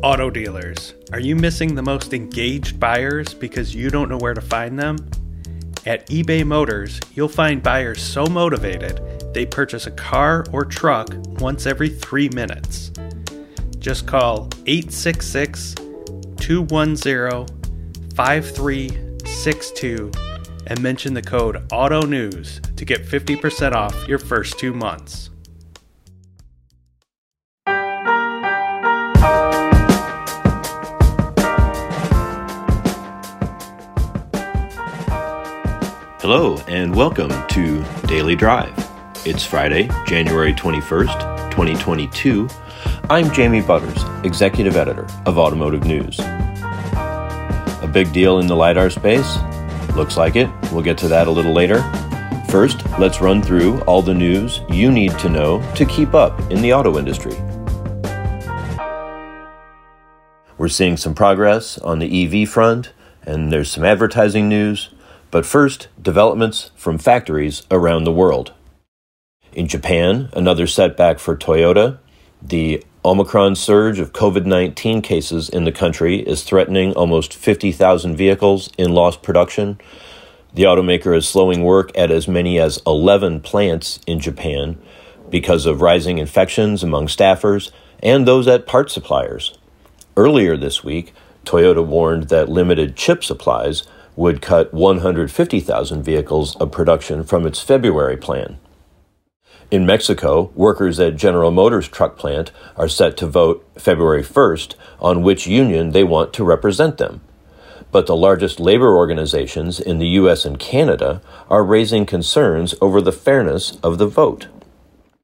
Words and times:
Auto 0.00 0.30
dealers, 0.30 0.94
are 1.12 1.18
you 1.18 1.34
missing 1.34 1.74
the 1.74 1.82
most 1.82 2.14
engaged 2.14 2.78
buyers 2.78 3.34
because 3.34 3.74
you 3.74 3.90
don't 3.90 4.08
know 4.08 4.18
where 4.18 4.32
to 4.32 4.40
find 4.40 4.78
them? 4.78 4.96
At 5.86 6.06
eBay 6.06 6.46
Motors, 6.46 7.00
you'll 7.14 7.26
find 7.26 7.60
buyers 7.60 8.00
so 8.00 8.24
motivated 8.26 9.00
they 9.34 9.44
purchase 9.44 9.88
a 9.88 9.90
car 9.90 10.46
or 10.52 10.64
truck 10.64 11.08
once 11.40 11.66
every 11.66 11.88
three 11.88 12.28
minutes. 12.28 12.92
Just 13.80 14.06
call 14.06 14.48
866 14.66 15.74
210 16.36 17.48
5362 18.14 20.12
and 20.68 20.80
mention 20.80 21.12
the 21.12 21.22
code 21.22 21.68
AUTO 21.70 22.08
NEWS 22.08 22.60
to 22.76 22.84
get 22.84 23.04
50% 23.04 23.72
off 23.72 24.06
your 24.06 24.20
first 24.20 24.60
two 24.60 24.72
months. 24.72 25.30
Hello, 36.30 36.58
and 36.68 36.94
welcome 36.94 37.30
to 37.48 37.82
Daily 38.06 38.36
Drive. 38.36 38.74
It's 39.24 39.46
Friday, 39.46 39.88
January 40.06 40.52
21st, 40.52 41.50
2022. 41.50 42.46
I'm 43.08 43.32
Jamie 43.32 43.62
Butters, 43.62 44.04
Executive 44.24 44.76
Editor 44.76 45.06
of 45.24 45.38
Automotive 45.38 45.84
News. 45.84 46.18
A 46.20 47.90
big 47.90 48.12
deal 48.12 48.40
in 48.40 48.46
the 48.46 48.54
LiDAR 48.54 48.90
space? 48.90 49.38
Looks 49.96 50.18
like 50.18 50.36
it. 50.36 50.50
We'll 50.70 50.82
get 50.82 50.98
to 50.98 51.08
that 51.08 51.28
a 51.28 51.30
little 51.30 51.54
later. 51.54 51.80
First, 52.50 52.84
let's 52.98 53.22
run 53.22 53.40
through 53.40 53.80
all 53.84 54.02
the 54.02 54.12
news 54.12 54.60
you 54.68 54.92
need 54.92 55.18
to 55.20 55.30
know 55.30 55.62
to 55.76 55.86
keep 55.86 56.12
up 56.12 56.38
in 56.50 56.60
the 56.60 56.74
auto 56.74 56.98
industry. 56.98 57.36
We're 60.58 60.68
seeing 60.68 60.98
some 60.98 61.14
progress 61.14 61.78
on 61.78 62.00
the 62.00 62.42
EV 62.42 62.50
front, 62.50 62.92
and 63.22 63.50
there's 63.50 63.70
some 63.70 63.86
advertising 63.86 64.46
news. 64.46 64.90
But 65.30 65.44
first, 65.44 65.88
developments 66.00 66.70
from 66.74 66.98
factories 66.98 67.62
around 67.70 68.04
the 68.04 68.12
world. 68.12 68.52
In 69.52 69.68
Japan, 69.68 70.30
another 70.32 70.66
setback 70.66 71.18
for 71.18 71.36
Toyota. 71.36 71.98
The 72.40 72.82
Omicron 73.04 73.56
surge 73.56 73.98
of 73.98 74.12
COVID 74.12 74.46
19 74.46 75.02
cases 75.02 75.48
in 75.48 75.64
the 75.64 75.72
country 75.72 76.20
is 76.20 76.42
threatening 76.42 76.92
almost 76.94 77.34
50,000 77.34 78.16
vehicles 78.16 78.70
in 78.78 78.92
lost 78.92 79.22
production. 79.22 79.78
The 80.54 80.62
automaker 80.62 81.16
is 81.16 81.28
slowing 81.28 81.62
work 81.62 81.90
at 81.96 82.10
as 82.10 82.26
many 82.26 82.58
as 82.58 82.80
11 82.86 83.40
plants 83.40 84.00
in 84.06 84.20
Japan 84.20 84.78
because 85.30 85.66
of 85.66 85.82
rising 85.82 86.18
infections 86.18 86.82
among 86.82 87.06
staffers 87.06 87.70
and 88.02 88.26
those 88.26 88.48
at 88.48 88.66
part 88.66 88.90
suppliers. 88.90 89.58
Earlier 90.16 90.56
this 90.56 90.82
week, 90.82 91.12
Toyota 91.44 91.84
warned 91.84 92.24
that 92.24 92.48
limited 92.48 92.96
chip 92.96 93.22
supplies 93.22 93.84
would 94.18 94.42
cut 94.42 94.74
150,000 94.74 96.02
vehicles 96.02 96.56
of 96.56 96.72
production 96.72 97.22
from 97.22 97.46
its 97.46 97.60
February 97.60 98.16
plan. 98.16 98.58
In 99.70 99.86
Mexico, 99.86 100.50
workers 100.56 100.98
at 100.98 101.14
General 101.14 101.52
Motors 101.52 101.86
truck 101.86 102.18
plant 102.18 102.50
are 102.76 102.88
set 102.88 103.16
to 103.18 103.28
vote 103.28 103.64
February 103.76 104.24
1st 104.24 104.74
on 104.98 105.22
which 105.22 105.46
union 105.46 105.92
they 105.92 106.02
want 106.02 106.32
to 106.32 106.42
represent 106.42 106.98
them. 106.98 107.20
But 107.92 108.08
the 108.08 108.16
largest 108.16 108.58
labor 108.58 108.96
organizations 108.96 109.78
in 109.78 110.00
the 110.00 110.08
US 110.20 110.44
and 110.44 110.58
Canada 110.58 111.22
are 111.48 111.62
raising 111.62 112.04
concerns 112.04 112.74
over 112.80 113.00
the 113.00 113.12
fairness 113.12 113.78
of 113.84 113.98
the 113.98 114.08
vote. 114.08 114.48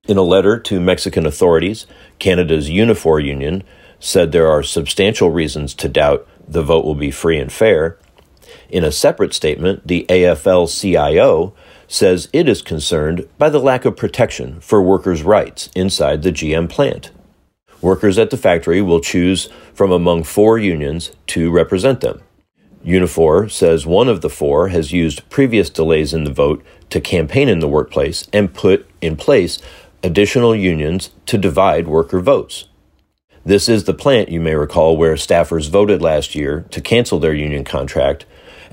In 0.07 0.19
a 0.19 0.23
letter 0.23 0.57
to 0.61 0.79
Mexican 0.79 1.27
authorities, 1.27 1.89
Canada's 2.21 2.71
Unifor 2.71 3.25
union 3.25 3.65
said 3.99 4.31
there 4.31 4.49
are 4.49 4.63
substantial 4.63 5.33
reasons 5.33 5.75
to 5.75 5.89
doubt 5.89 6.29
the 6.47 6.63
vote 6.63 6.85
will 6.85 6.95
be 6.95 7.11
free 7.11 7.41
and 7.41 7.53
fair, 7.53 7.99
in 8.69 8.85
a 8.85 8.93
separate 8.93 9.35
statement, 9.35 9.87
the 9.87 10.07
AFL 10.09 10.69
CIO 10.69 11.55
says 11.87 12.29
it 12.33 12.49
is 12.49 12.63
concerned 12.63 13.29
by 13.39 13.49
the 13.49 13.59
lack 13.59 13.85
of 13.85 13.97
protection 13.97 14.61
for 14.61 14.83
workers' 14.83 15.23
rights 15.23 15.69
inside 15.75 16.23
the 16.23 16.33
GM 16.33 16.69
plant. 16.69 17.11
Workers 17.81 18.19
at 18.19 18.31
the 18.31 18.37
factory 18.37 18.81
will 18.81 19.01
choose 19.01 19.49
from 19.75 19.93
among 19.93 20.25
four 20.25 20.59
unions 20.59 21.13
to 21.29 21.51
represent 21.51 22.01
them. 22.01 22.23
Unifor 22.85 23.51
says 23.51 23.87
one 23.87 24.09
of 24.09 24.21
the 24.21 24.31
four 24.31 24.69
has 24.69 24.93
used 24.93 25.29
previous 25.31 25.71
delays 25.71 26.13
in 26.13 26.25
the 26.25 26.33
vote 26.33 26.65
to 26.91 27.01
campaign 27.01 27.49
in 27.49 27.61
the 27.61 27.69
workplace 27.69 28.27
and 28.33 28.55
put 28.55 28.89
in 29.01 29.17
place 29.17 29.59
additional 30.03 30.55
unions 30.55 31.11
to 31.27 31.39
divide 31.39 31.89
worker 31.89 32.21
votes. 32.21 32.69
This 33.45 33.69
is 33.69 33.85
the 33.85 33.95
plant, 33.95 34.31
you 34.31 34.41
may 34.41 34.55
recall, 34.55 34.97
where 34.97 35.15
staffers 35.15 35.69
voted 35.69 36.01
last 36.01 36.35
year 36.35 36.65
to 36.71 36.81
cancel 36.81 37.19
their 37.19 37.35
union 37.35 37.65
contract 37.65 38.25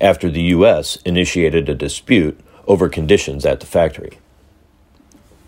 after 0.01 0.29
the 0.29 0.41
U.S. 0.55 0.97
initiated 1.05 1.69
a 1.69 1.75
dispute 1.75 2.39
over 2.67 2.89
conditions 2.89 3.45
at 3.45 3.59
the 3.59 3.65
factory. 3.65 4.17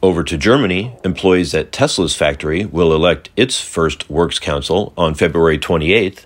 Over 0.01 0.23
to 0.23 0.37
Germany, 0.37 0.97
employees 1.03 1.53
at 1.53 1.71
Tesla's 1.71 2.15
factory 2.15 2.65
will 2.65 2.93
elect 2.93 3.29
its 3.35 3.61
first 3.61 4.09
Works 4.09 4.37
Council 4.37 4.93
on 4.97 5.15
February 5.15 5.57
28th. 5.57 6.25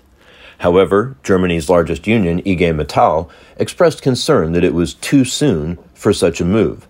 However, 0.58 1.16
Germany's 1.22 1.68
largest 1.68 2.06
union, 2.06 2.40
IG 2.40 2.60
Metall, 2.74 3.30
expressed 3.56 4.02
concern 4.02 4.52
that 4.52 4.64
it 4.64 4.74
was 4.74 4.94
too 4.94 5.24
soon 5.24 5.78
for 5.94 6.12
such 6.12 6.40
a 6.40 6.44
move. 6.44 6.88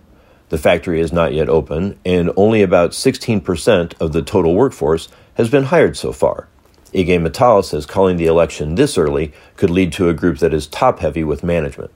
The 0.49 0.57
factory 0.57 0.99
is 0.99 1.13
not 1.13 1.33
yet 1.35 1.47
open, 1.47 1.99
and 2.03 2.31
only 2.35 2.63
about 2.63 2.91
16% 2.91 3.93
of 4.01 4.11
the 4.11 4.23
total 4.23 4.55
workforce 4.55 5.07
has 5.35 5.49
been 5.49 5.65
hired 5.65 5.95
so 5.95 6.11
far. 6.11 6.47
IG 6.93 7.07
Metall 7.07 7.63
says 7.63 7.85
calling 7.85 8.17
the 8.17 8.25
election 8.25 8.75
this 8.75 8.97
early 8.97 9.31
could 9.55 9.69
lead 9.69 9.93
to 9.93 10.09
a 10.09 10.13
group 10.13 10.39
that 10.39 10.53
is 10.53 10.67
top 10.67 10.99
heavy 10.99 11.23
with 11.23 11.43
management. 11.43 11.91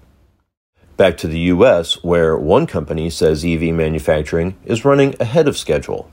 Back 0.95 1.17
to 1.17 1.27
the 1.27 1.39
U.S., 1.39 2.03
where 2.03 2.37
one 2.37 2.67
company 2.67 3.09
says 3.09 3.43
EV 3.43 3.73
manufacturing 3.73 4.55
is 4.63 4.85
running 4.85 5.15
ahead 5.19 5.47
of 5.47 5.57
schedule. 5.57 6.11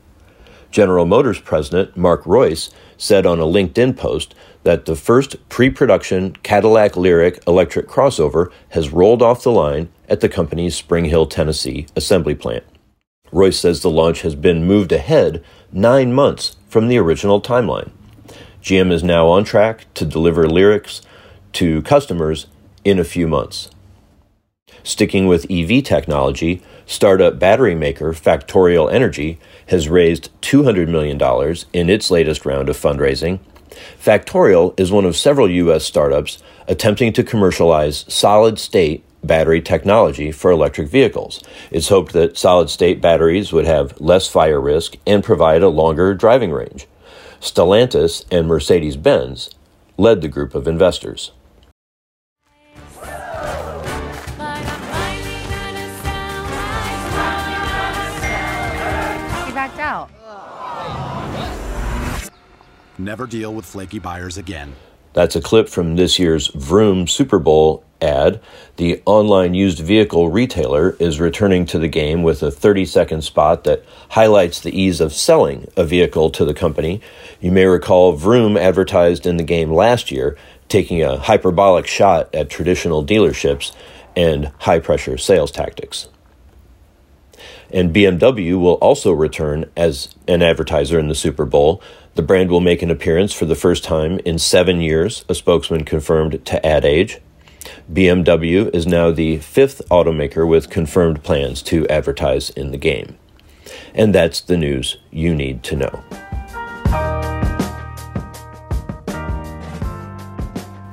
General 0.70 1.04
Motors 1.04 1.40
president 1.40 1.96
Mark 1.96 2.24
Reuss 2.24 2.70
said 2.96 3.26
on 3.26 3.40
a 3.40 3.44
LinkedIn 3.44 3.96
post 3.96 4.34
that 4.62 4.86
the 4.86 4.96
first 4.96 5.36
pre 5.48 5.68
production 5.68 6.36
Cadillac 6.42 6.92
Lyriq 6.92 7.46
electric 7.46 7.88
crossover 7.88 8.50
has 8.70 8.90
rolled 8.90 9.20
off 9.20 9.42
the 9.42 9.50
line 9.50 9.90
at 10.08 10.20
the 10.20 10.28
company's 10.28 10.76
Spring 10.76 11.06
Hill, 11.06 11.26
Tennessee 11.26 11.86
assembly 11.96 12.34
plant. 12.34 12.64
Reuss 13.32 13.54
says 13.54 13.82
the 13.82 13.90
launch 13.90 14.22
has 14.22 14.34
been 14.34 14.64
moved 14.64 14.92
ahead 14.92 15.44
nine 15.72 16.12
months 16.12 16.56
from 16.68 16.88
the 16.88 16.98
original 16.98 17.40
timeline. 17.40 17.90
GM 18.62 18.92
is 18.92 19.02
now 19.02 19.28
on 19.28 19.44
track 19.44 19.86
to 19.94 20.04
deliver 20.04 20.44
Lyriqs 20.44 21.00
to 21.54 21.80
customers 21.82 22.46
in 22.84 22.98
a 22.98 23.04
few 23.04 23.26
months. 23.26 23.70
Sticking 24.82 25.26
with 25.26 25.50
EV 25.50 25.82
technology, 25.82 26.62
startup 26.86 27.38
battery 27.38 27.74
maker 27.74 28.12
Factorial 28.12 28.92
Energy 28.92 29.38
has 29.68 29.88
raised 29.88 30.30
$200 30.42 30.88
million 30.88 31.20
in 31.72 31.90
its 31.90 32.10
latest 32.10 32.44
round 32.44 32.68
of 32.68 32.76
fundraising. 32.76 33.40
Factorial 34.02 34.78
is 34.78 34.92
one 34.92 35.04
of 35.04 35.16
several 35.16 35.48
U.S. 35.48 35.84
startups 35.84 36.42
attempting 36.68 37.12
to 37.14 37.24
commercialize 37.24 38.04
solid 38.12 38.58
state 38.58 39.04
battery 39.22 39.60
technology 39.60 40.32
for 40.32 40.50
electric 40.50 40.88
vehicles. 40.88 41.42
It's 41.70 41.88
hoped 41.88 42.12
that 42.12 42.38
solid 42.38 42.70
state 42.70 43.00
batteries 43.00 43.52
would 43.52 43.66
have 43.66 44.00
less 44.00 44.28
fire 44.28 44.60
risk 44.60 44.96
and 45.06 45.22
provide 45.22 45.62
a 45.62 45.68
longer 45.68 46.14
driving 46.14 46.52
range. 46.52 46.86
Stellantis 47.40 48.24
and 48.30 48.46
Mercedes 48.46 48.96
Benz 48.96 49.50
led 49.96 50.20
the 50.20 50.28
group 50.28 50.54
of 50.54 50.68
investors. 50.68 51.32
He 59.46 59.54
backed 59.54 59.78
out. 59.78 60.10
Never 62.98 63.26
deal 63.26 63.54
with 63.54 63.64
flaky 63.64 63.98
buyers 63.98 64.36
again. 64.36 64.74
That's 65.14 65.34
a 65.34 65.40
clip 65.40 65.68
from 65.68 65.96
this 65.96 66.18
year's 66.18 66.48
Vroom 66.48 67.06
Super 67.08 67.38
Bowl 67.38 67.84
ad. 68.02 68.40
The 68.76 69.02
online 69.06 69.54
used 69.54 69.78
vehicle 69.78 70.28
retailer 70.28 70.96
is 70.98 71.20
returning 71.20 71.66
to 71.66 71.78
the 71.78 71.88
game 71.88 72.22
with 72.22 72.42
a 72.42 72.50
30 72.50 72.84
second 72.84 73.22
spot 73.22 73.64
that 73.64 73.84
highlights 74.10 74.60
the 74.60 74.78
ease 74.78 75.00
of 75.00 75.12
selling 75.12 75.66
a 75.76 75.84
vehicle 75.84 76.30
to 76.30 76.44
the 76.44 76.54
company. 76.54 77.00
You 77.40 77.52
may 77.52 77.66
recall 77.66 78.12
Vroom 78.12 78.56
advertised 78.56 79.26
in 79.26 79.36
the 79.36 79.44
game 79.44 79.72
last 79.72 80.10
year, 80.10 80.36
taking 80.68 81.02
a 81.02 81.18
hyperbolic 81.18 81.86
shot 81.86 82.34
at 82.34 82.50
traditional 82.50 83.04
dealerships 83.04 83.74
and 84.16 84.52
high 84.60 84.78
pressure 84.78 85.18
sales 85.18 85.50
tactics. 85.50 86.08
And 87.72 87.94
BMW 87.94 88.58
will 88.58 88.74
also 88.74 89.12
return 89.12 89.70
as 89.76 90.14
an 90.26 90.42
advertiser 90.42 90.98
in 90.98 91.08
the 91.08 91.14
Super 91.14 91.44
Bowl. 91.44 91.82
The 92.14 92.22
brand 92.22 92.50
will 92.50 92.60
make 92.60 92.82
an 92.82 92.90
appearance 92.90 93.32
for 93.32 93.44
the 93.44 93.54
first 93.54 93.84
time 93.84 94.18
in 94.24 94.38
seven 94.38 94.80
years, 94.80 95.24
a 95.28 95.34
spokesman 95.34 95.84
confirmed 95.84 96.44
to 96.46 96.66
Ad 96.66 96.84
Age. 96.84 97.20
BMW 97.92 98.72
is 98.74 98.86
now 98.86 99.10
the 99.10 99.38
fifth 99.38 99.82
automaker 99.90 100.46
with 100.48 100.70
confirmed 100.70 101.22
plans 101.22 101.62
to 101.62 101.86
advertise 101.88 102.50
in 102.50 102.70
the 102.70 102.78
game. 102.78 103.16
And 103.94 104.14
that's 104.14 104.40
the 104.40 104.56
news 104.56 104.98
you 105.10 105.34
need 105.34 105.62
to 105.64 105.76
know. 105.76 106.04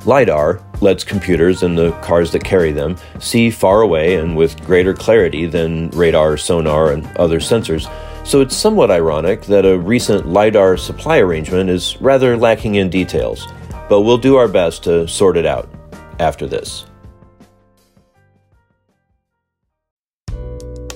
LiDAR 0.05 0.63
lets 0.79 1.03
computers 1.03 1.63
and 1.63 1.77
the 1.77 1.91
cars 2.01 2.31
that 2.31 2.43
carry 2.43 2.71
them 2.71 2.95
see 3.19 3.49
far 3.49 3.81
away 3.81 4.15
and 4.15 4.37
with 4.37 4.63
greater 4.65 4.93
clarity 4.93 5.45
than 5.45 5.89
radar, 5.89 6.37
sonar, 6.37 6.93
and 6.93 7.05
other 7.17 7.39
sensors. 7.39 7.91
So 8.25 8.41
it's 8.41 8.55
somewhat 8.55 8.89
ironic 8.89 9.43
that 9.43 9.65
a 9.65 9.77
recent 9.77 10.27
LiDAR 10.27 10.77
supply 10.77 11.19
arrangement 11.19 11.69
is 11.69 11.99
rather 11.99 12.37
lacking 12.37 12.75
in 12.75 12.89
details. 12.89 13.47
But 13.89 14.01
we'll 14.01 14.17
do 14.17 14.37
our 14.37 14.47
best 14.47 14.83
to 14.85 15.07
sort 15.07 15.35
it 15.35 15.45
out 15.45 15.69
after 16.19 16.47
this. 16.47 16.85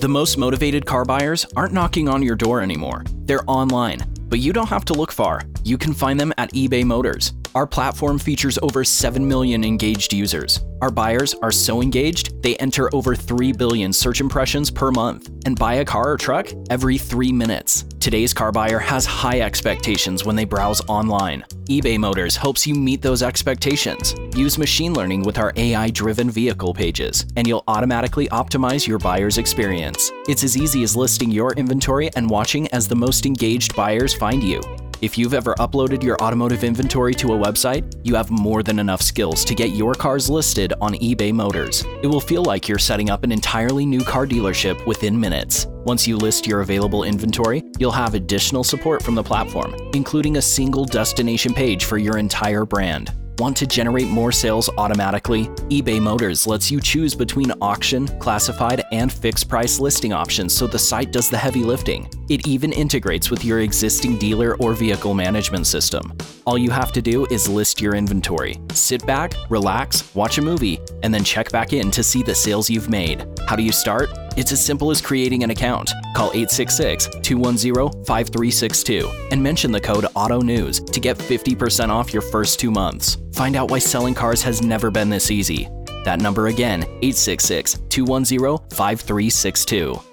The 0.02 0.08
most 0.08 0.38
motivated 0.38 0.86
car 0.86 1.06
buyers 1.06 1.46
aren't 1.56 1.74
knocking 1.74 2.10
on 2.10 2.24
your 2.24 2.36
door 2.36 2.62
anymore. 2.62 3.04
They're 3.26 3.48
online. 3.48 4.00
But 4.30 4.40
you 4.40 4.52
don't 4.52 4.70
have 4.70 4.86
to 4.86 4.94
look 4.94 5.12
far. 5.12 5.42
You 5.64 5.78
can 5.78 5.94
find 5.94 6.20
them 6.20 6.34
at 6.38 6.52
eBay 6.54 6.84
Motors. 6.84 7.34
Our 7.54 7.68
platform 7.68 8.18
features 8.18 8.58
over 8.64 8.84
7 8.84 9.28
million 9.28 9.64
engaged 9.64 10.12
users. 10.14 10.60
Our 10.82 10.90
buyers 10.90 11.36
are 11.44 11.52
so 11.52 11.84
engaged, 11.84 12.42
they 12.42 12.56
enter 12.56 12.94
over 12.96 13.16
3 13.16 13.52
billion 13.54 13.94
search 13.94 14.20
impressions 14.20 14.72
per 14.72 14.90
month 14.90 15.30
and 15.46 15.58
buy 15.58 15.76
a 15.76 15.86
car 15.86 16.12
or 16.12 16.18
truck 16.18 16.52
every 16.72 16.98
3 16.98 17.32
minutes. 17.32 17.86
Today's 18.00 18.34
car 18.34 18.52
buyer 18.52 18.80
has 18.80 19.06
high 19.06 19.42
expectations 19.42 20.26
when 20.26 20.36
they 20.36 20.44
browse 20.44 20.82
online. 20.88 21.46
eBay 21.66 22.00
Motors 22.00 22.36
helps 22.36 22.66
you 22.66 22.74
meet 22.74 23.00
those 23.04 23.22
expectations. 23.22 24.16
Use 24.36 24.58
machine 24.58 24.94
learning 24.94 25.22
with 25.22 25.38
our 25.38 25.54
AI 25.56 25.92
driven 25.92 26.32
vehicle 26.32 26.74
pages, 26.74 27.28
and 27.36 27.48
you'll 27.48 27.64
automatically 27.68 28.28
optimize 28.30 28.88
your 28.88 28.98
buyer's 28.98 29.38
experience. 29.38 30.12
It's 30.28 30.44
as 30.44 30.58
easy 30.58 30.82
as 30.82 30.96
listing 30.96 31.30
your 31.30 31.54
inventory 31.54 32.10
and 32.16 32.28
watching 32.28 32.68
as 32.70 32.88
the 32.88 32.96
most 32.96 33.28
engaged 33.28 33.76
buyers 33.76 34.16
find 34.16 34.42
you. 34.42 34.62
If 35.02 35.18
you've 35.18 35.34
ever 35.34 35.56
uploaded 35.56 36.04
your 36.04 36.16
automotive 36.22 36.64
inventory 36.64 37.16
to 37.16 37.34
a 37.34 37.38
website, 37.38 37.92
you 38.04 38.14
have 38.14 38.30
more 38.30 38.62
than 38.62 38.78
enough 38.78 39.02
skills 39.02 39.44
to 39.46 39.56
get 39.56 39.72
your 39.72 39.96
cars 39.96 40.30
listed 40.30 40.74
on 40.80 40.94
eBay 40.94 41.34
Motors. 41.34 41.84
It 42.04 42.08
will 42.08 42.22
feel 42.22 42.44
like 42.44 42.68
you're 42.68 42.78
setting 42.78 43.10
up 43.10 43.24
an 43.24 43.32
entirely 43.32 43.84
new 43.84 44.04
car 44.04 44.28
dealership 44.28 44.86
within 44.86 45.20
minutes. 45.20 45.66
Once 45.86 46.08
you 46.08 46.18
list 46.18 46.46
your 46.46 46.62
available 46.62 47.04
inventory, 47.04 47.64
you'll 47.80 47.92
have 47.92 48.14
additional 48.14 48.64
support 48.64 49.02
from 49.02 49.16
the 49.16 49.24
platform, 49.24 49.74
including 49.96 50.38
a 50.38 50.42
single 50.42 50.86
destination 50.86 51.52
page 51.52 51.86
for 51.86 51.98
your 51.98 52.20
entire 52.20 52.64
brand. 52.64 53.12
Want 53.42 53.58
to 53.58 53.66
generate 53.66 54.08
more 54.08 54.32
sales 54.32 54.70
automatically? 54.78 55.46
eBay 55.72 56.00
Motors 56.00 56.46
lets 56.46 56.70
you 56.70 56.80
choose 56.80 57.16
between 57.16 57.52
auction, 57.60 58.08
classified, 58.20 58.84
and 58.92 59.12
fixed 59.12 59.50
price 59.50 59.80
listing 59.80 60.14
options 60.14 60.54
so 60.56 60.68
the 60.68 60.78
site 60.78 61.12
does 61.12 61.28
the 61.28 61.40
heavy 61.40 61.64
lifting. 61.64 62.08
It 62.30 62.48
even 62.48 62.72
integrates 62.72 63.32
with 63.32 63.44
your 63.44 63.62
existing 63.62 64.20
dealer 64.20 64.58
or 64.58 64.76
vehicle 64.76 65.16
management 65.16 65.66
system. 65.66 66.16
All 66.46 66.56
you 66.56 66.70
have 66.70 66.92
to 66.92 67.02
do 67.02 67.26
is 67.32 67.50
list 67.50 67.82
your 67.82 67.96
inventory, 67.96 68.60
sit 68.74 69.04
back, 69.08 69.34
relax, 69.50 70.14
watch 70.14 70.38
a 70.38 70.42
movie, 70.44 70.80
and 71.02 71.12
then 71.12 71.24
check 71.24 71.52
back 71.52 71.74
in 71.74 71.90
to 71.90 72.04
see 72.04 72.22
the 72.22 72.36
sales 72.36 72.70
you've 72.70 72.92
made. 72.92 73.26
How 73.48 73.56
do 73.56 73.64
you 73.64 73.72
start? 73.72 74.12
It's 74.38 74.52
as 74.52 74.64
simple 74.64 74.92
as 74.92 75.02
creating 75.02 75.44
an 75.44 75.52
account. 75.52 75.92
Call 76.16 76.30
866 76.30 77.08
210 77.22 78.06
5362 78.06 79.10
and 79.32 79.42
mention 79.42 79.72
the 79.72 79.80
code 79.80 80.06
AUTONEWS 80.16 80.92
to 80.92 81.00
get 81.00 81.18
50% 81.18 81.90
off 81.90 82.14
your 82.14 82.22
first 82.22 82.60
two 82.60 82.72
months. 82.72 83.18
Find 83.34 83.56
out 83.56 83.70
why 83.70 83.80
selling 83.80 84.14
cars 84.14 84.42
has 84.44 84.62
never 84.62 84.90
been 84.90 85.10
this 85.10 85.32
easy. 85.32 85.70
That 86.06 86.20
number 86.20 86.48
again, 86.48 86.84
866 86.84 87.80
210 87.90 88.58
5362. 88.70 90.11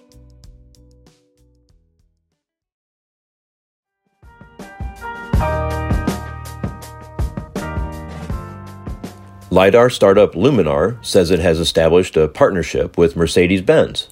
LiDAR 9.50 9.88
startup 9.88 10.34
Luminar 10.34 11.02
says 11.02 11.30
it 11.30 11.40
has 11.40 11.58
established 11.58 12.18
a 12.18 12.28
partnership 12.28 12.98
with 12.98 13.16
Mercedes 13.16 13.62
Benz. 13.62 14.08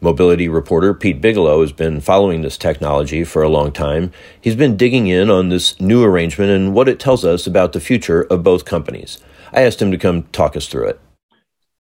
Mobility 0.00 0.48
reporter 0.48 0.94
Pete 0.94 1.20
Bigelow 1.20 1.60
has 1.60 1.72
been 1.72 2.00
following 2.00 2.42
this 2.42 2.56
technology 2.56 3.24
for 3.24 3.42
a 3.42 3.48
long 3.48 3.72
time. 3.72 4.12
He's 4.40 4.54
been 4.54 4.76
digging 4.76 5.08
in 5.08 5.28
on 5.28 5.48
this 5.48 5.80
new 5.80 6.04
arrangement 6.04 6.52
and 6.52 6.72
what 6.72 6.88
it 6.88 7.00
tells 7.00 7.24
us 7.24 7.48
about 7.48 7.72
the 7.72 7.80
future 7.80 8.22
of 8.30 8.44
both 8.44 8.64
companies. 8.64 9.18
I 9.52 9.62
asked 9.62 9.82
him 9.82 9.90
to 9.90 9.98
come 9.98 10.22
talk 10.30 10.56
us 10.56 10.68
through 10.68 10.90
it. 10.90 11.00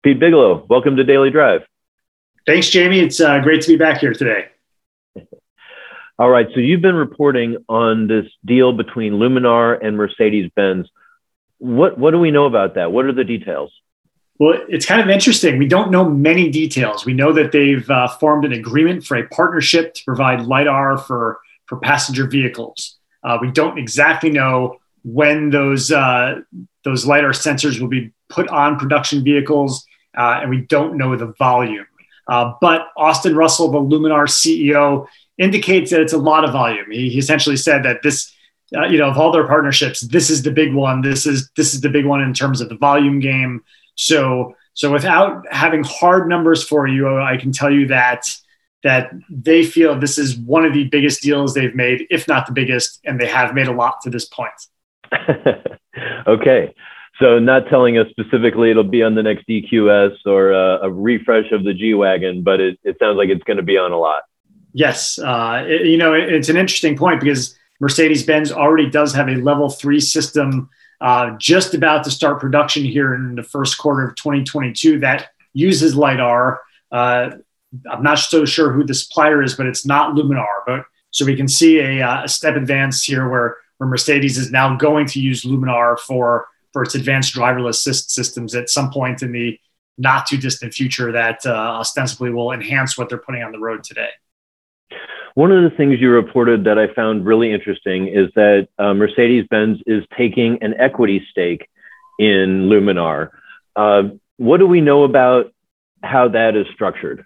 Pete 0.03 0.19
Bigelow, 0.19 0.65
welcome 0.69 0.97
to 0.97 1.05
Daily 1.05 1.29
Drive. 1.29 1.61
Thanks, 2.45 2.69
Jamie. 2.69 2.99
It's 2.99 3.21
uh, 3.21 3.39
great 3.39 3.61
to 3.61 3.69
be 3.69 3.77
back 3.77 3.99
here 4.01 4.13
today. 4.13 4.47
All 6.17 6.29
right, 6.29 6.47
so 6.53 6.59
you've 6.59 6.81
been 6.81 6.95
reporting 6.95 7.63
on 7.69 8.07
this 8.07 8.25
deal 8.43 8.73
between 8.73 9.13
Luminar 9.13 9.79
and 9.81 9.95
Mercedes 9.95 10.51
Benz. 10.53 10.89
What 11.59 11.97
what 11.97 12.11
do 12.11 12.19
we 12.19 12.31
know 12.31 12.45
about 12.45 12.75
that? 12.75 12.91
What 12.91 13.05
are 13.05 13.11
the 13.11 13.23
details? 13.23 13.71
Well, 14.39 14.57
it's 14.69 14.85
kind 14.85 15.01
of 15.01 15.09
interesting. 15.09 15.57
We 15.57 15.67
don't 15.67 15.91
know 15.91 16.09
many 16.09 16.49
details. 16.49 17.05
We 17.05 17.13
know 17.13 17.33
that 17.33 17.51
they've 17.51 17.87
uh, 17.89 18.07
formed 18.07 18.45
an 18.45 18.53
agreement 18.53 19.05
for 19.05 19.17
a 19.17 19.27
partnership 19.27 19.93
to 19.93 20.03
provide 20.05 20.41
lidar 20.41 20.97
for 20.97 21.39
for 21.65 21.77
passenger 21.79 22.27
vehicles. 22.27 22.97
Uh, 23.23 23.37
we 23.41 23.51
don't 23.51 23.77
exactly 23.77 24.29
know 24.29 24.77
when 25.03 25.49
those 25.49 25.91
uh, 25.91 26.39
those 26.83 27.05
lidar 27.05 27.31
sensors 27.31 27.79
will 27.79 27.89
be 27.89 28.13
put 28.29 28.47
on 28.47 28.79
production 28.79 29.23
vehicles, 29.23 29.85
uh, 30.17 30.39
and 30.41 30.49
we 30.49 30.61
don't 30.61 30.97
know 30.97 31.15
the 31.15 31.33
volume. 31.37 31.85
Uh, 32.29 32.53
but 32.61 32.87
Austin 32.95 33.35
Russell, 33.35 33.71
the 33.71 33.79
Luminar 33.79 34.25
CEO, 34.27 35.07
indicates 35.37 35.91
that 35.91 35.99
it's 35.99 36.13
a 36.13 36.17
lot 36.17 36.45
of 36.45 36.51
volume. 36.51 36.91
He, 36.91 37.09
he 37.09 37.17
essentially 37.17 37.57
said 37.57 37.83
that 37.83 38.03
this 38.03 38.31
uh, 38.75 38.85
you 38.85 38.97
know, 38.97 39.09
of 39.09 39.17
all 39.17 39.31
their 39.31 39.47
partnerships, 39.47 40.01
this 40.01 40.29
is 40.29 40.43
the 40.43 40.51
big 40.51 40.73
one. 40.73 41.01
This 41.01 41.25
is 41.25 41.49
this 41.55 41.73
is 41.73 41.81
the 41.81 41.89
big 41.89 42.05
one 42.05 42.21
in 42.21 42.33
terms 42.33 42.61
of 42.61 42.69
the 42.69 42.77
volume 42.77 43.19
game. 43.19 43.63
So 43.95 44.55
so 44.73 44.91
without 44.91 45.43
having 45.51 45.83
hard 45.83 46.29
numbers 46.29 46.63
for 46.63 46.87
you, 46.87 47.19
I 47.19 47.37
can 47.37 47.51
tell 47.51 47.71
you 47.71 47.87
that 47.87 48.25
that 48.83 49.11
they 49.29 49.63
feel 49.63 49.99
this 49.99 50.17
is 50.17 50.37
one 50.37 50.65
of 50.65 50.73
the 50.73 50.85
biggest 50.85 51.21
deals 51.21 51.53
they've 51.53 51.75
made, 51.75 52.07
if 52.09 52.27
not 52.27 52.45
the 52.45 52.53
biggest, 52.53 53.01
and 53.03 53.19
they 53.19 53.27
have 53.27 53.53
made 53.53 53.67
a 53.67 53.73
lot 53.73 53.95
to 54.03 54.09
this 54.09 54.25
point. 54.25 54.53
okay. 56.27 56.73
So, 57.19 57.37
not 57.39 57.67
telling 57.69 57.97
us 57.97 58.07
specifically 58.11 58.71
it'll 58.71 58.83
be 58.85 59.03
on 59.03 59.15
the 59.15 59.23
next 59.23 59.47
EQS 59.49 60.15
or 60.25 60.51
a, 60.53 60.83
a 60.83 60.89
refresh 60.89 61.51
of 61.51 61.65
the 61.65 61.73
G 61.73 61.93
Wagon, 61.93 62.43
but 62.43 62.61
it, 62.61 62.79
it 62.83 62.95
sounds 62.99 63.17
like 63.17 63.27
it's 63.27 63.43
going 63.43 63.57
to 63.57 63.63
be 63.63 63.77
on 63.77 63.91
a 63.91 63.97
lot. 63.97 64.23
Yes. 64.71 65.19
Uh, 65.19 65.65
it, 65.67 65.87
you 65.87 65.97
know, 65.97 66.13
it, 66.13 66.31
it's 66.31 66.47
an 66.47 66.55
interesting 66.55 66.97
point 66.97 67.19
because 67.19 67.57
Mercedes 67.79 68.23
Benz 68.23 68.51
already 68.51 68.89
does 68.89 69.13
have 69.13 69.29
a 69.29 69.35
level 69.35 69.69
three 69.69 69.99
system 69.99 70.69
uh, 71.01 71.31
just 71.39 71.73
about 71.73 72.03
to 72.03 72.11
start 72.11 72.41
production 72.41 72.83
here 72.83 73.13
in 73.15 73.35
the 73.35 73.43
first 73.43 73.77
quarter 73.77 74.05
of 74.05 74.15
2022 74.15 74.99
that 74.99 75.29
uses 75.53 75.95
LiDAR. 75.95 76.61
Uh, 76.91 77.31
I'm 77.89 78.03
not 78.03 78.19
so 78.19 78.45
sure 78.45 78.71
who 78.71 78.83
the 78.83 78.93
supplier 78.93 79.41
is, 79.41 79.55
but 79.55 79.65
it's 79.65 79.85
not 79.85 80.15
Luminar. 80.15 80.63
But 80.65 80.85
so 81.11 81.25
we 81.25 81.35
can 81.35 81.47
see 81.47 81.79
a, 81.79 82.01
uh, 82.01 82.23
a 82.23 82.27
step 82.27 82.55
advance 82.55 83.03
here 83.03 83.29
where, 83.29 83.57
where 83.77 83.89
Mercedes 83.89 84.37
is 84.37 84.51
now 84.51 84.75
going 84.75 85.05
to 85.07 85.21
use 85.21 85.43
Luminar 85.43 85.97
for, 85.99 86.47
for 86.73 86.83
its 86.83 86.95
advanced 86.95 87.33
driverless 87.33 87.75
systems 87.75 88.55
at 88.55 88.69
some 88.69 88.91
point 88.91 89.21
in 89.21 89.31
the 89.31 89.57
not 89.97 90.25
too 90.25 90.37
distant 90.37 90.73
future 90.73 91.11
that 91.11 91.45
uh, 91.45 91.49
ostensibly 91.49 92.31
will 92.31 92.51
enhance 92.51 92.97
what 92.97 93.09
they're 93.09 93.17
putting 93.17 93.43
on 93.43 93.51
the 93.51 93.59
road 93.59 93.83
today. 93.83 94.09
One 95.39 95.53
of 95.53 95.63
the 95.63 95.69
things 95.69 96.01
you 96.01 96.09
reported 96.09 96.65
that 96.65 96.77
I 96.77 96.93
found 96.93 97.25
really 97.25 97.53
interesting 97.53 98.09
is 98.09 98.29
that 98.35 98.67
uh, 98.77 98.93
Mercedes 98.93 99.47
Benz 99.49 99.79
is 99.87 100.03
taking 100.17 100.61
an 100.61 100.73
equity 100.77 101.25
stake 101.31 101.69
in 102.19 102.67
Luminar. 102.67 103.29
Uh, 103.73 104.09
what 104.35 104.57
do 104.57 104.67
we 104.67 104.81
know 104.81 105.05
about 105.05 105.53
how 106.03 106.27
that 106.27 106.57
is 106.57 106.67
structured? 106.73 107.25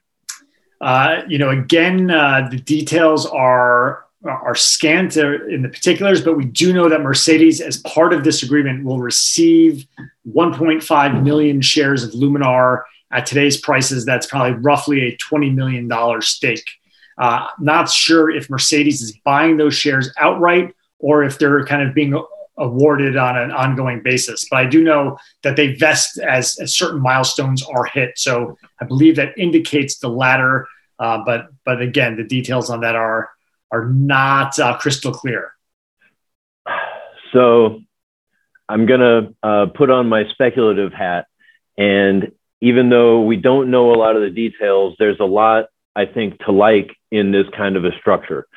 Uh, 0.79 1.23
you 1.27 1.39
know, 1.39 1.49
again, 1.49 2.11
uh, 2.11 2.47
the 2.51 2.59
details 2.59 3.25
are 3.25 4.05
are 4.23 4.53
scant 4.53 5.17
in 5.17 5.63
the 5.63 5.69
particulars, 5.69 6.21
but 6.23 6.37
we 6.37 6.45
do 6.45 6.71
know 6.71 6.89
that 6.89 7.01
Mercedes, 7.01 7.61
as 7.61 7.77
part 7.77 8.13
of 8.13 8.23
this 8.23 8.43
agreement, 8.43 8.85
will 8.85 8.99
receive 8.99 9.87
1.5 10.31 11.23
million 11.23 11.61
shares 11.61 12.03
of 12.03 12.11
Luminar 12.11 12.83
at 13.09 13.25
today's 13.25 13.57
prices. 13.57 14.05
That's 14.05 14.27
probably 14.27 14.53
roughly 14.59 15.01
a 15.01 15.17
20 15.17 15.49
million 15.49 15.87
dollar 15.87 16.21
stake. 16.21 16.69
Uh, 17.17 17.47
not 17.59 17.89
sure 17.89 18.29
if 18.29 18.49
Mercedes 18.49 19.01
is 19.01 19.17
buying 19.23 19.57
those 19.57 19.75
shares 19.75 20.11
outright 20.17 20.75
or 20.99 21.23
if 21.23 21.37
they're 21.37 21.65
kind 21.65 21.87
of 21.87 21.93
being 21.93 22.13
awarded 22.57 23.17
on 23.17 23.37
an 23.37 23.51
ongoing 23.51 24.01
basis. 24.03 24.47
But 24.49 24.57
I 24.57 24.65
do 24.65 24.83
know 24.83 25.17
that 25.43 25.55
they 25.55 25.75
vest 25.75 26.19
as, 26.19 26.57
as 26.59 26.75
certain 26.75 27.01
milestones 27.01 27.63
are 27.63 27.85
hit. 27.85 28.17
So 28.17 28.57
I 28.79 28.85
believe 28.85 29.15
that 29.17 29.37
indicates 29.37 29.99
the 29.99 30.09
latter. 30.09 30.67
Uh, 30.99 31.23
but 31.25 31.47
but 31.65 31.81
again, 31.81 32.15
the 32.15 32.23
details 32.23 32.69
on 32.69 32.81
that 32.81 32.95
are 32.95 33.29
are 33.71 33.89
not 33.89 34.57
uh, 34.59 34.77
crystal 34.77 35.11
clear. 35.11 35.53
So 37.33 37.81
I'm 38.69 38.85
gonna 38.85 39.33
uh, 39.41 39.65
put 39.75 39.89
on 39.89 40.07
my 40.07 40.25
speculative 40.29 40.93
hat, 40.93 41.25
and 41.77 42.31
even 42.61 42.89
though 42.89 43.21
we 43.21 43.37
don't 43.37 43.71
know 43.71 43.91
a 43.91 43.97
lot 43.97 44.15
of 44.15 44.21
the 44.21 44.29
details, 44.29 44.95
there's 44.99 45.19
a 45.19 45.25
lot 45.25 45.65
I 45.95 46.05
think, 46.05 46.39
to 46.45 46.51
like 46.51 46.95
in 47.11 47.31
this 47.31 47.45
kind 47.55 47.75
of 47.75 47.85
a 47.85 47.91
structure. 47.99 48.47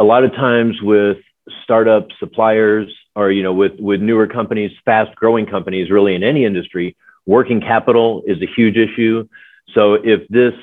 A 0.00 0.04
lot 0.04 0.24
of 0.24 0.32
times 0.32 0.80
with 0.82 1.18
startup 1.64 2.08
suppliers, 2.18 2.92
or 3.14 3.30
you 3.30 3.42
know 3.42 3.52
with 3.52 3.78
with 3.78 4.00
newer 4.00 4.26
companies, 4.26 4.72
fast 4.84 5.14
growing 5.16 5.46
companies, 5.46 5.90
really 5.90 6.14
in 6.14 6.22
any 6.22 6.44
industry, 6.44 6.96
working 7.26 7.60
capital 7.60 8.22
is 8.26 8.40
a 8.42 8.46
huge 8.46 8.76
issue. 8.76 9.28
So 9.74 9.94
if 9.94 10.26
this 10.28 10.54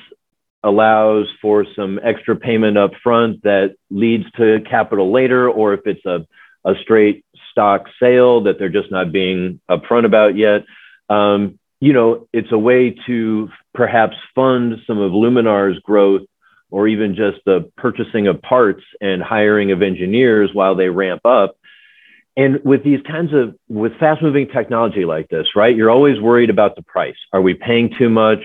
allows 0.62 1.26
for 1.40 1.64
some 1.74 1.98
extra 2.02 2.36
payment 2.36 2.76
up 2.76 2.92
front 3.02 3.42
that 3.42 3.76
leads 3.90 4.30
to 4.32 4.60
capital 4.68 5.10
later, 5.10 5.48
or 5.48 5.72
if 5.74 5.80
it's 5.86 6.04
a, 6.04 6.26
a 6.64 6.74
straight 6.82 7.24
stock 7.50 7.86
sale 8.00 8.42
that 8.42 8.58
they're 8.58 8.68
just 8.68 8.90
not 8.90 9.12
being 9.12 9.60
upfront 9.70 10.04
about 10.04 10.36
yet. 10.36 10.64
Um, 11.08 11.58
you 11.80 11.92
know, 11.92 12.28
it's 12.32 12.52
a 12.52 12.58
way 12.58 12.90
to 13.06 13.50
perhaps 13.74 14.16
fund 14.34 14.78
some 14.86 14.98
of 14.98 15.12
Luminar's 15.12 15.78
growth 15.80 16.22
or 16.70 16.86
even 16.86 17.14
just 17.14 17.38
the 17.44 17.70
purchasing 17.76 18.26
of 18.26 18.40
parts 18.42 18.82
and 19.00 19.22
hiring 19.22 19.72
of 19.72 19.82
engineers 19.82 20.50
while 20.52 20.74
they 20.74 20.88
ramp 20.88 21.24
up. 21.24 21.56
And 22.36 22.62
with 22.64 22.84
these 22.84 23.00
kinds 23.02 23.32
of, 23.34 23.56
with 23.68 23.92
fast 23.98 24.22
moving 24.22 24.48
technology 24.48 25.04
like 25.04 25.28
this, 25.28 25.48
right, 25.56 25.74
you're 25.74 25.90
always 25.90 26.20
worried 26.20 26.48
about 26.48 26.76
the 26.76 26.82
price. 26.82 27.16
Are 27.32 27.42
we 27.42 27.54
paying 27.54 27.92
too 27.98 28.08
much? 28.08 28.38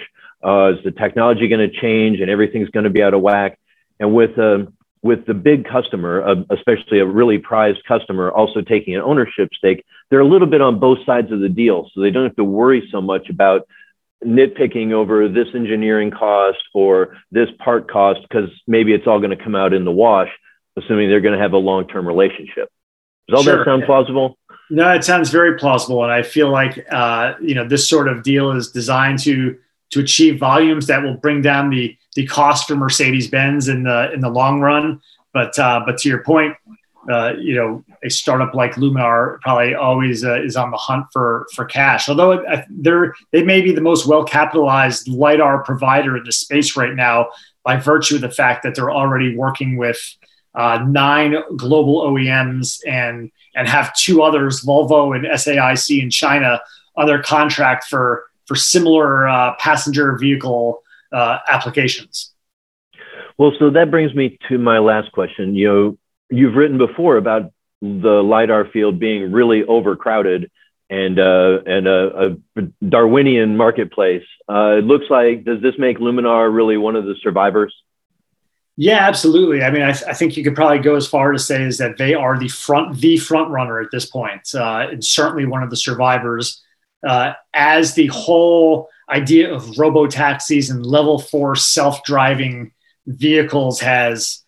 Uh, 0.43 0.73
is 0.73 0.83
the 0.83 0.91
technology 0.91 1.47
going 1.47 1.69
to 1.69 1.79
change 1.81 2.19
and 2.19 2.29
everything's 2.29 2.69
going 2.69 2.83
to 2.83 2.89
be 2.89 3.03
out 3.03 3.13
of 3.13 3.21
whack? 3.21 3.59
And 3.99 4.13
with, 4.13 4.37
uh, 4.37 4.65
with 5.01 5.25
the 5.27 5.35
big 5.35 5.67
customer, 5.67 6.27
uh, 6.27 6.35
especially 6.49 6.99
a 6.99 7.05
really 7.05 7.37
prized 7.37 7.83
customer, 7.87 8.31
also 8.31 8.61
taking 8.61 8.95
an 8.95 9.01
ownership 9.01 9.49
stake, 9.55 9.85
they're 10.09 10.19
a 10.19 10.27
little 10.27 10.47
bit 10.47 10.61
on 10.61 10.79
both 10.79 10.97
sides 11.05 11.31
of 11.31 11.39
the 11.39 11.49
deal. 11.49 11.89
So 11.93 12.01
they 12.01 12.09
don't 12.09 12.23
have 12.23 12.35
to 12.37 12.43
worry 12.43 12.87
so 12.91 13.01
much 13.01 13.29
about 13.29 13.67
nitpicking 14.23 14.91
over 14.91 15.27
this 15.27 15.47
engineering 15.53 16.11
cost 16.11 16.57
or 16.73 17.17
this 17.31 17.49
part 17.59 17.89
cost 17.89 18.21
because 18.23 18.49
maybe 18.67 18.93
it's 18.93 19.07
all 19.07 19.19
going 19.19 19.35
to 19.35 19.43
come 19.43 19.55
out 19.55 19.73
in 19.73 19.85
the 19.85 19.91
wash, 19.91 20.29
assuming 20.77 21.09
they're 21.09 21.21
going 21.21 21.37
to 21.37 21.41
have 21.41 21.53
a 21.53 21.57
long 21.57 21.87
term 21.87 22.07
relationship. 22.07 22.69
Does 23.27 23.37
all 23.37 23.43
sure. 23.43 23.57
that 23.57 23.65
sound 23.65 23.83
plausible? 23.83 24.37
No, 24.69 24.91
it 24.93 25.03
sounds 25.03 25.29
very 25.29 25.57
plausible, 25.57 26.03
and 26.03 26.11
I 26.11 26.23
feel 26.23 26.49
like 26.49 26.85
uh, 26.91 27.33
you 27.41 27.55
know 27.55 27.67
this 27.67 27.87
sort 27.87 28.07
of 28.07 28.23
deal 28.23 28.51
is 28.51 28.71
designed 28.71 29.19
to 29.19 29.57
to 29.91 29.99
achieve 29.99 30.39
volumes 30.39 30.87
that 30.87 31.03
will 31.03 31.17
bring 31.17 31.41
down 31.41 31.69
the 31.69 31.97
the 32.15 32.25
cost 32.25 32.67
for 32.67 32.75
Mercedes 32.75 33.29
Benz 33.29 33.67
in 33.67 33.83
the 33.83 34.11
in 34.13 34.21
the 34.21 34.29
long 34.29 34.61
run. 34.61 35.01
But 35.33 35.57
uh, 35.59 35.81
but 35.85 35.97
to 35.99 36.09
your 36.09 36.23
point, 36.23 36.55
uh, 37.09 37.33
you 37.39 37.55
know, 37.55 37.83
a 38.03 38.09
startup 38.09 38.53
like 38.53 38.75
Luminar 38.75 39.39
probably 39.41 39.75
always 39.75 40.23
uh, 40.23 40.41
is 40.41 40.55
on 40.55 40.71
the 40.71 40.77
hunt 40.77 41.05
for 41.11 41.47
for 41.53 41.65
cash. 41.65 42.09
Although 42.09 42.43
they're 42.69 43.13
they 43.31 43.43
may 43.43 43.61
be 43.61 43.71
the 43.71 43.81
most 43.81 44.07
well 44.07 44.23
capitalized 44.23 45.07
lidar 45.07 45.63
provider 45.63 46.17
in 46.17 46.23
the 46.23 46.31
space 46.31 46.75
right 46.75 46.93
now 46.93 47.29
by 47.63 47.77
virtue 47.77 48.15
of 48.15 48.21
the 48.21 48.31
fact 48.31 48.63
that 48.63 48.75
they're 48.75 48.91
already 48.91 49.35
working 49.35 49.77
with 49.77 49.99
uh, 50.55 50.83
nine 50.87 51.35
global 51.57 52.03
OEMs 52.03 52.79
and 52.87 53.31
and 53.55 53.67
have 53.67 53.93
two 53.95 54.21
others, 54.21 54.63
Volvo 54.63 55.15
and 55.15 55.25
SAIC 55.25 56.01
in 56.01 56.09
China, 56.09 56.59
their 57.05 57.21
contract 57.21 57.85
for 57.85 58.25
for 58.47 58.55
similar 58.55 59.27
uh, 59.27 59.55
passenger 59.59 60.17
vehicle 60.17 60.81
uh, 61.11 61.39
applications. 61.47 62.33
Well, 63.37 63.51
so 63.59 63.69
that 63.71 63.91
brings 63.91 64.13
me 64.15 64.37
to 64.49 64.57
my 64.57 64.79
last 64.79 65.11
question. 65.11 65.55
You 65.55 65.67
know, 65.67 65.97
you've 66.29 66.55
written 66.55 66.77
before 66.77 67.17
about 67.17 67.51
the 67.81 68.23
lidar 68.23 68.65
field 68.65 68.99
being 68.99 69.31
really 69.31 69.63
overcrowded 69.63 70.49
and 70.89 71.19
uh, 71.19 71.59
and 71.65 71.87
a, 71.87 72.37
a, 72.57 72.61
Darwinian 72.87 73.57
marketplace. 73.57 74.23
Uh, 74.47 74.77
it 74.77 74.85
looks 74.85 75.05
like 75.09 75.43
does 75.43 75.61
this 75.61 75.75
make 75.77 75.97
Luminar 75.97 76.53
really 76.53 76.77
one 76.77 76.95
of 76.95 77.05
the 77.05 77.15
survivors? 77.21 77.73
Yeah, 78.77 79.07
absolutely. 79.07 79.63
I 79.63 79.71
mean, 79.71 79.83
I, 79.83 79.93
th- 79.93 80.03
I, 80.03 80.13
think 80.13 80.35
you 80.35 80.43
could 80.43 80.53
probably 80.53 80.79
go 80.79 80.95
as 80.95 81.07
far 81.07 81.31
to 81.31 81.39
say 81.39 81.63
is 81.63 81.77
that 81.77 81.97
they 81.97 82.13
are 82.13 82.37
the 82.37 82.49
front 82.49 82.97
the 82.97 83.17
front 83.17 83.49
runner 83.49 83.79
at 83.79 83.89
this 83.91 84.05
point, 84.05 84.53
uh, 84.53 84.87
and 84.91 85.03
certainly 85.03 85.45
one 85.45 85.63
of 85.63 85.69
the 85.69 85.77
survivors. 85.77 86.61
Uh, 87.05 87.33
as 87.53 87.93
the 87.93 88.07
whole 88.07 88.89
idea 89.09 89.53
of 89.53 89.77
robo 89.77 90.07
taxis 90.07 90.69
and 90.69 90.85
level 90.85 91.19
four 91.19 91.55
self 91.55 92.03
driving 92.03 92.71
vehicles 93.05 93.79
has 93.79 94.44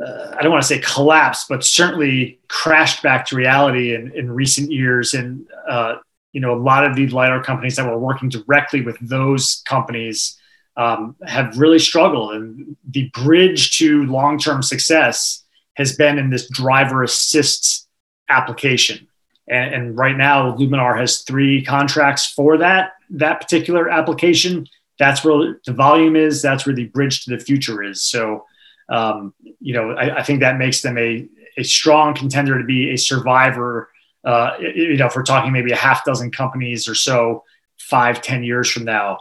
uh, 0.00 0.34
I 0.36 0.42
don't 0.42 0.52
want 0.52 0.62
to 0.62 0.68
say 0.68 0.78
collapsed, 0.78 1.48
but 1.48 1.64
certainly 1.64 2.40
crashed 2.48 3.02
back 3.02 3.26
to 3.26 3.36
reality 3.36 3.94
in, 3.94 4.10
in 4.12 4.30
recent 4.30 4.70
years. 4.70 5.14
And, 5.14 5.46
uh, 5.68 5.96
you 6.32 6.40
know, 6.40 6.54
a 6.54 6.58
lot 6.58 6.84
of 6.84 6.96
these 6.96 7.12
LiDAR 7.12 7.42
companies 7.42 7.76
that 7.76 7.86
were 7.86 7.98
working 7.98 8.28
directly 8.28 8.80
with 8.80 8.96
those 9.00 9.62
companies 9.66 10.38
um, 10.76 11.14
have 11.26 11.58
really 11.58 11.78
struggled. 11.78 12.34
And 12.34 12.76
the 12.88 13.10
bridge 13.12 13.76
to 13.78 14.04
long 14.06 14.38
term 14.38 14.62
success 14.62 15.44
has 15.74 15.94
been 15.94 16.18
in 16.18 16.30
this 16.30 16.48
driver 16.48 17.02
assist 17.02 17.86
application. 18.28 19.06
And, 19.48 19.74
and, 19.74 19.98
right 19.98 20.16
now, 20.16 20.56
Luminar 20.56 20.98
has 20.98 21.22
three 21.22 21.64
contracts 21.64 22.26
for 22.26 22.58
that, 22.58 22.92
that 23.10 23.40
particular 23.40 23.90
application. 23.90 24.66
That's 24.98 25.24
where 25.24 25.58
the 25.66 25.72
volume 25.72 26.16
is, 26.16 26.40
that's 26.40 26.64
where 26.64 26.74
the 26.74 26.86
bridge 26.86 27.24
to 27.24 27.36
the 27.36 27.44
future 27.44 27.82
is. 27.82 28.02
So, 28.02 28.46
um, 28.92 29.34
you 29.58 29.72
know, 29.72 29.92
I, 29.92 30.18
I, 30.18 30.22
think 30.22 30.40
that 30.40 30.58
makes 30.58 30.82
them 30.82 30.98
a, 30.98 31.26
a 31.56 31.62
strong 31.62 32.14
contender 32.14 32.58
to 32.58 32.64
be 32.64 32.90
a 32.90 32.98
survivor. 32.98 33.88
Uh, 34.22 34.54
you 34.60 34.96
know, 34.96 35.06
if 35.06 35.16
we're 35.16 35.22
talking 35.22 35.50
maybe 35.50 35.72
a 35.72 35.76
half 35.76 36.04
dozen 36.04 36.30
companies 36.30 36.86
or 36.86 36.94
so, 36.94 37.42
five, 37.78 38.20
ten 38.20 38.42
years 38.44 38.70
from 38.70 38.84
now, 38.84 39.18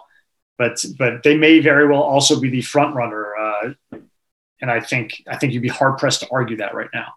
but 0.58 0.84
but 1.00 1.24
they 1.24 1.38
may 1.38 1.60
very 1.60 1.88
well 1.88 2.02
also 2.02 2.40
be 2.40 2.50
the 2.50 2.62
front 2.62 2.96
runner. 2.96 3.34
Uh, 3.36 3.74
and 4.62 4.70
I 4.70 4.82
think 4.82 5.24
I 5.28 5.38
think 5.38 5.54
you'd 5.54 5.64
be 5.64 5.70
hard 5.70 5.98
pressed 5.98 6.20
to 6.20 6.28
argue 6.32 6.58
that 6.58 6.76
right 6.76 6.90
now. 6.94 7.14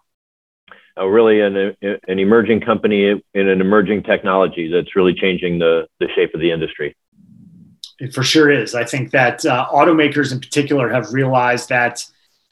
Uh, 0.97 1.07
really, 1.07 1.41
an 1.41 1.75
an 1.81 2.19
emerging 2.19 2.61
company 2.61 3.21
in 3.33 3.49
an 3.49 3.59
emerging 3.59 4.03
technology 4.03 4.71
that's 4.71 4.95
really 4.95 5.13
changing 5.13 5.59
the 5.59 5.87
the 5.99 6.07
shape 6.15 6.33
of 6.33 6.39
the 6.39 6.51
industry. 6.51 6.95
It 7.99 8.13
for 8.13 8.23
sure 8.23 8.49
is. 8.49 8.75
I 8.75 8.85
think 8.85 9.11
that 9.11 9.45
uh, 9.45 9.67
automakers 9.71 10.31
in 10.31 10.39
particular 10.39 10.89
have 10.89 11.13
realized 11.13 11.69
that 11.69 12.05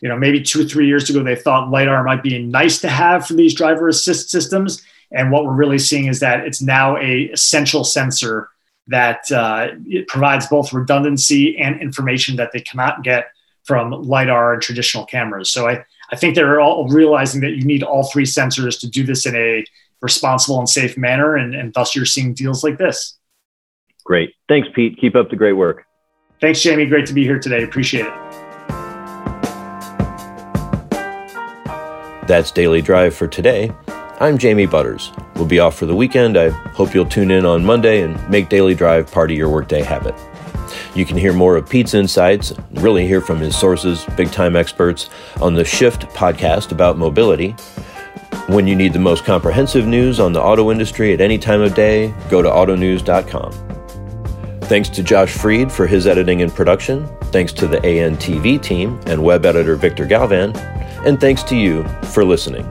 you 0.04 0.10
know, 0.10 0.18
maybe 0.18 0.42
two 0.42 0.60
or 0.60 0.66
three 0.66 0.86
years 0.86 1.10
ago, 1.10 1.24
they 1.24 1.34
thought 1.34 1.72
LiDAR 1.72 2.04
might 2.04 2.22
be 2.22 2.38
nice 2.38 2.82
to 2.82 2.90
have 2.90 3.26
for 3.26 3.36
these 3.36 3.54
driver 3.54 3.88
assist 3.88 4.30
systems. 4.30 4.84
And 5.14 5.32
what 5.32 5.46
we're 5.46 5.54
really 5.54 5.80
seeing 5.80 6.08
is 6.08 6.20
that 6.20 6.42
it's 6.46 6.62
now 6.62 6.98
a 6.98 7.30
essential 7.32 7.86
sensor 7.86 8.50
that 8.88 9.32
uh, 9.32 9.70
it 9.88 10.10
provides 10.10 10.46
both 10.48 10.74
redundancy 10.74 11.58
and 11.58 11.82
information 11.82 12.36
that 12.36 12.52
they 12.52 12.60
cannot 12.60 13.02
get 13.06 13.28
from 13.64 13.92
LiDAR 13.92 14.56
and 14.56 14.62
traditional 14.62 15.06
cameras. 15.06 15.50
So 15.50 15.70
I, 15.70 15.86
I 16.12 16.18
think 16.18 16.36
they're 16.36 16.60
all 16.60 16.90
realizing 16.90 17.40
that 17.40 17.52
you 17.52 17.64
need 17.64 17.82
all 17.82 18.04
three 18.04 18.26
sensors 18.26 18.78
to 18.82 18.90
do 18.90 19.06
this 19.06 19.26
in 19.26 19.38
a 19.38 19.64
responsible 20.02 20.60
and 20.60 20.68
safe 20.68 20.98
manner. 20.98 21.38
And, 21.38 21.56
and 21.56 21.74
thus 21.74 21.96
you're 21.96 22.04
seeing 22.04 22.34
deals 22.34 22.62
like 22.62 22.78
this. 22.78 23.18
Great. 24.04 24.34
Thanks, 24.50 24.68
Pete. 24.76 24.98
Keep 25.00 25.16
up 25.16 25.30
the 25.30 25.38
great 25.38 25.54
work. 25.54 25.86
Thanks, 26.42 26.62
Jamie. 26.62 26.88
Great 26.88 27.06
to 27.06 27.14
be 27.14 27.24
here 27.24 27.40
today. 27.40 27.64
Appreciate 27.64 28.08
it. 28.08 28.43
That's 32.28 32.52
Daily 32.52 32.82
Drive 32.82 33.14
for 33.14 33.28
today. 33.28 33.70
I'm 34.22 34.38
Jamie 34.38 34.66
Butters. 34.66 35.12
We'll 35.36 35.46
be 35.46 35.60
off 35.60 35.76
for 35.76 35.86
the 35.86 35.96
weekend. 35.96 36.38
I 36.38 36.50
hope 36.50 36.94
you'll 36.94 37.06
tune 37.06 37.32
in 37.32 37.46
on 37.46 37.66
Monday 37.66 38.02
and 38.02 38.30
make 38.30 38.48
Daily 38.48 38.74
Drive 38.74 39.12
part 39.12 39.30
of 39.30 39.36
your 39.36 39.50
workday 39.50 39.82
habit. 39.82 40.16
You 40.96 41.04
can 41.04 41.18
hear 41.18 41.34
more 41.34 41.58
of 41.58 41.68
Pete's 41.68 41.94
insights, 41.94 42.54
really 42.76 43.06
hear 43.06 43.20
from 43.20 43.40
his 43.40 43.58
sources, 43.58 44.06
big 44.16 44.32
time 44.32 44.56
experts, 44.56 45.10
on 45.42 45.54
the 45.54 45.66
Shift 45.66 46.04
podcast 46.12 46.72
about 46.72 46.98
mobility. 46.98 47.52
When 48.48 48.68
you 48.68 48.76
need 48.76 48.94
the 48.94 49.00
most 49.00 49.26
comprehensive 49.26 49.86
news 49.86 50.22
on 50.22 50.32
the 50.32 50.42
auto 50.42 50.72
industry 50.72 51.12
at 51.14 51.20
any 51.20 51.38
time 51.38 51.62
of 51.62 51.76
day, 51.76 52.14
go 52.30 52.42
to 52.42 52.50
autonews.com. 52.50 53.52
Thanks 54.62 54.88
to 54.90 55.04
Josh 55.04 55.34
Freed 55.34 55.70
for 55.70 55.88
his 55.88 56.08
editing 56.08 56.42
and 56.42 56.54
production. 56.54 57.06
Thanks 57.34 57.52
to 57.54 57.68
the 57.68 57.80
ANTV 57.80 58.62
team 58.64 58.98
and 59.08 59.22
web 59.22 59.46
editor 59.46 59.76
Victor 59.76 60.06
Galvan 60.06 60.54
and 61.06 61.20
thanks 61.20 61.44
to 61.44 61.56
you 61.56 61.84
for 62.14 62.24
listening. 62.24 62.68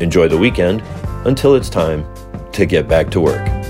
Enjoy 0.00 0.28
the 0.28 0.38
weekend 0.38 0.82
until 1.26 1.54
it's 1.54 1.68
time 1.68 2.06
to 2.52 2.66
get 2.66 2.88
back 2.88 3.10
to 3.10 3.20
work. 3.20 3.61